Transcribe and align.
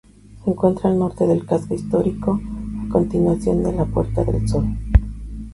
Se 0.43 0.49
encuentra 0.49 0.89
al 0.89 0.97
norte 0.97 1.27
del 1.27 1.45
casco 1.45 1.75
histórico, 1.75 2.41
a 2.81 2.89
continuación 2.91 3.61
de 3.61 3.71
la 3.71 3.85
Puerta 3.85 4.23
del 4.23 4.49
Sol. 4.49 4.65